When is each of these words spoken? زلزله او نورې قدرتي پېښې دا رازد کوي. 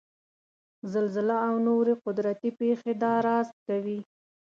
زلزله 0.93 1.35
او 1.47 1.55
نورې 1.67 1.93
قدرتي 2.05 2.49
پېښې 2.59 2.93
دا 3.03 3.13
رازد 3.27 3.57
کوي. 3.67 3.99